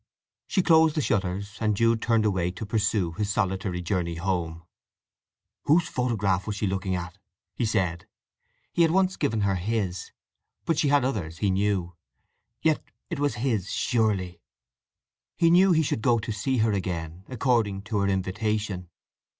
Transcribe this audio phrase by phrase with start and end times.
[0.47, 4.63] She closed the shutters, and Jude turned away to pursue his solitary journey home.
[5.65, 7.19] "Whose photograph was she looking at?"
[7.53, 8.07] he said.
[8.73, 10.09] He had once given her his;
[10.65, 11.93] but she had others, he knew.
[12.63, 14.41] Yet it was his, surely?
[15.37, 18.89] He knew he should go to see her again, according to her invitation.